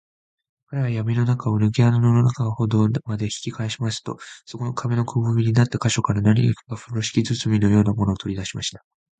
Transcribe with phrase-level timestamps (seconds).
[0.65, 8.83] 彼はやみの中を、ぬけ穴の中ほどまで引きかえしますと、そこの壁のくぼみになった個所から、何かふろしき包みのようなものを、とりだしました。